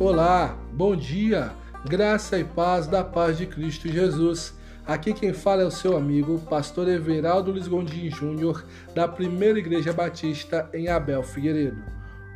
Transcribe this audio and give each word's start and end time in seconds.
Olá, 0.00 0.56
bom 0.72 0.94
dia, 0.94 1.50
graça 1.84 2.38
e 2.38 2.44
paz 2.44 2.86
da 2.86 3.02
paz 3.02 3.36
de 3.36 3.46
Cristo 3.46 3.88
Jesus. 3.88 4.54
Aqui 4.86 5.12
quem 5.12 5.32
fala 5.32 5.62
é 5.62 5.66
o 5.66 5.72
seu 5.72 5.96
amigo, 5.96 6.38
pastor 6.48 6.86
Everaldo 6.86 7.50
Luiz 7.50 7.66
Gondim 7.66 8.08
Júnior, 8.08 8.64
da 8.94 9.08
Primeira 9.08 9.58
Igreja 9.58 9.92
Batista 9.92 10.70
em 10.72 10.86
Abel 10.86 11.24
Figueiredo. 11.24 11.82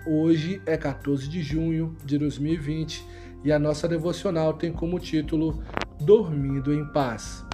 Hoje 0.05 0.61
é 0.67 0.77
14 0.77 1.29
de 1.29 1.41
junho 1.41 1.97
de 2.05 2.19
2020 2.19 3.07
e 3.45 3.53
a 3.53 3.61
nossa 3.61 3.87
devocional 3.87 4.55
tem 4.55 4.73
como 4.73 4.99
título 4.99 5.63
Dormindo 6.01 6.75
em 6.75 6.85
Paz. 6.87 7.45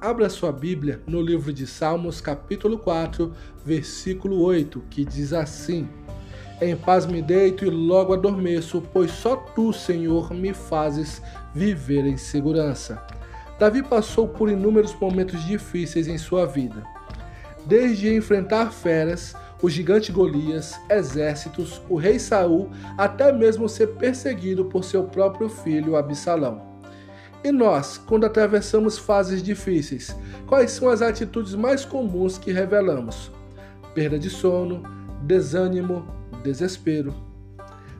Abra 0.00 0.30
sua 0.30 0.50
Bíblia 0.50 1.02
no 1.06 1.20
livro 1.20 1.52
de 1.52 1.66
Salmos, 1.66 2.22
capítulo 2.22 2.78
4, 2.78 3.34
versículo 3.66 4.40
8, 4.40 4.82
que 4.88 5.04
diz 5.04 5.34
assim: 5.34 5.86
em 6.60 6.76
paz 6.76 7.06
me 7.06 7.22
deito 7.22 7.64
e 7.64 7.70
logo 7.70 8.12
adormeço, 8.12 8.82
pois 8.92 9.10
só 9.10 9.36
tu, 9.36 9.72
Senhor, 9.72 10.32
me 10.32 10.52
fazes 10.52 11.22
viver 11.54 12.04
em 12.06 12.16
segurança. 12.16 13.02
Davi 13.58 13.82
passou 13.82 14.28
por 14.28 14.50
inúmeros 14.50 14.94
momentos 14.98 15.44
difíceis 15.44 16.06
em 16.06 16.18
sua 16.18 16.46
vida. 16.46 16.82
Desde 17.66 18.14
enfrentar 18.14 18.72
feras, 18.72 19.34
o 19.62 19.68
gigante 19.68 20.10
Golias, 20.10 20.78
exércitos, 20.88 21.82
o 21.88 21.96
rei 21.96 22.18
Saul, 22.18 22.70
até 22.96 23.30
mesmo 23.32 23.68
ser 23.68 23.88
perseguido 23.88 24.64
por 24.66 24.84
seu 24.84 25.04
próprio 25.04 25.48
filho 25.48 25.96
Absalão. 25.96 26.62
E 27.42 27.50
nós, 27.50 27.96
quando 27.96 28.26
atravessamos 28.26 28.98
fases 28.98 29.42
difíceis, 29.42 30.14
quais 30.46 30.72
são 30.72 30.88
as 30.88 31.00
atitudes 31.00 31.54
mais 31.54 31.84
comuns 31.84 32.36
que 32.36 32.52
revelamos? 32.52 33.30
Perda 33.94 34.18
de 34.18 34.28
sono, 34.28 34.82
desânimo, 35.22 36.19
desespero. 36.40 37.14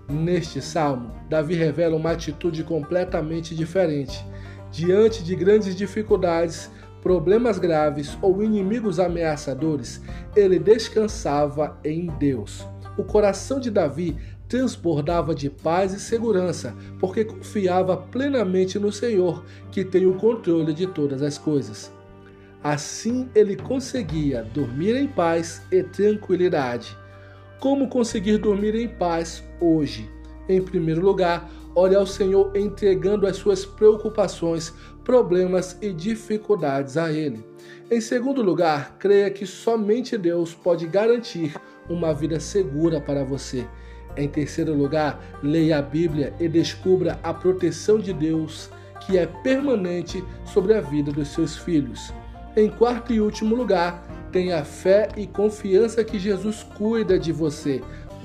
Neste 0.08 0.60
salmo, 0.60 1.12
Davi 1.28 1.54
revela 1.54 1.96
uma 1.96 2.10
atitude 2.10 2.64
completamente 2.64 3.54
diferente. 3.54 4.24
Diante 4.70 5.22
de 5.22 5.36
grandes 5.36 5.76
dificuldades, 5.76 6.70
problemas 7.00 7.58
graves 7.58 8.18
ou 8.20 8.42
inimigos 8.42 8.98
ameaçadores, 8.98 10.00
ele 10.34 10.58
descansava 10.58 11.78
em 11.84 12.06
Deus. 12.18 12.66
O 12.96 13.04
coração 13.04 13.60
de 13.60 13.70
Davi 13.70 14.16
transbordava 14.48 15.32
de 15.32 15.48
paz 15.48 15.94
e 15.94 16.00
segurança, 16.00 16.74
porque 16.98 17.24
confiava 17.24 17.96
plenamente 17.96 18.78
no 18.80 18.90
Senhor, 18.90 19.44
que 19.70 19.84
tem 19.84 20.06
o 20.06 20.14
controle 20.14 20.74
de 20.74 20.88
todas 20.88 21.22
as 21.22 21.38
coisas. 21.38 21.92
Assim 22.62 23.28
ele 23.34 23.56
conseguia 23.56 24.42
dormir 24.42 24.96
em 24.96 25.06
paz 25.06 25.62
e 25.70 25.82
tranquilidade. 25.84 26.98
Como 27.60 27.88
conseguir 27.88 28.38
dormir 28.38 28.74
em 28.74 28.88
paz 28.88 29.44
hoje? 29.60 30.10
Em 30.48 30.62
primeiro 30.62 31.02
lugar, 31.02 31.50
ore 31.74 31.94
ao 31.94 32.06
Senhor 32.06 32.56
entregando 32.56 33.26
as 33.26 33.36
suas 33.36 33.66
preocupações, 33.66 34.72
problemas 35.04 35.76
e 35.82 35.92
dificuldades 35.92 36.96
a 36.96 37.12
Ele. 37.12 37.44
Em 37.90 38.00
segundo 38.00 38.42
lugar, 38.42 38.96
creia 38.98 39.30
que 39.30 39.44
somente 39.44 40.16
Deus 40.16 40.54
pode 40.54 40.86
garantir 40.86 41.54
uma 41.86 42.14
vida 42.14 42.40
segura 42.40 42.98
para 42.98 43.24
você. 43.24 43.66
Em 44.16 44.26
terceiro 44.26 44.74
lugar, 44.74 45.22
leia 45.42 45.80
a 45.80 45.82
Bíblia 45.82 46.32
e 46.40 46.48
descubra 46.48 47.20
a 47.22 47.34
proteção 47.34 47.98
de 47.98 48.14
Deus 48.14 48.70
que 49.06 49.18
é 49.18 49.26
permanente 49.26 50.24
sobre 50.46 50.72
a 50.72 50.80
vida 50.80 51.12
dos 51.12 51.28
seus 51.28 51.58
filhos. 51.58 52.10
Em 52.56 52.70
quarto 52.70 53.12
e 53.12 53.20
último 53.20 53.54
lugar, 53.54 54.02
Tenha 54.32 54.64
fé 54.64 55.08
e 55.16 55.26
confiança 55.26 56.04
que 56.04 56.18
Jesus 56.18 56.62
cuida 56.62 57.18
de 57.18 57.32
você. 57.32 57.82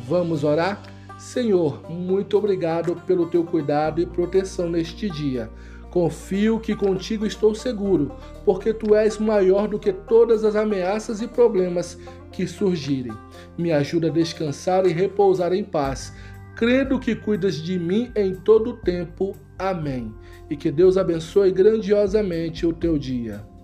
Vamos 0.07 0.43
orar? 0.43 0.81
Senhor, 1.17 1.89
muito 1.89 2.37
obrigado 2.37 2.95
pelo 3.07 3.27
teu 3.27 3.43
cuidado 3.43 4.01
e 4.01 4.05
proteção 4.05 4.69
neste 4.69 5.09
dia. 5.09 5.49
Confio 5.89 6.59
que 6.59 6.75
contigo 6.75 7.25
estou 7.25 7.55
seguro, 7.55 8.11
porque 8.43 8.73
tu 8.73 8.93
és 8.93 9.17
maior 9.17 9.67
do 9.67 9.79
que 9.79 9.93
todas 9.93 10.43
as 10.43 10.55
ameaças 10.55 11.21
e 11.21 11.27
problemas 11.27 11.97
que 12.31 12.45
surgirem. 12.45 13.13
Me 13.57 13.71
ajuda 13.71 14.09
a 14.09 14.11
descansar 14.11 14.85
e 14.85 14.91
repousar 14.91 15.53
em 15.53 15.63
paz, 15.63 16.13
crendo 16.55 16.99
que 16.99 17.15
cuidas 17.15 17.55
de 17.55 17.79
mim 17.79 18.11
em 18.13 18.35
todo 18.35 18.71
o 18.71 18.77
tempo. 18.77 19.35
Amém. 19.57 20.13
E 20.49 20.57
que 20.57 20.69
Deus 20.69 20.97
abençoe 20.97 21.49
grandiosamente 21.49 22.65
o 22.65 22.73
teu 22.73 22.97
dia. 22.99 23.54